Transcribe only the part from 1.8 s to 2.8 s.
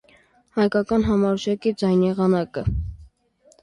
ձայնեղանակը։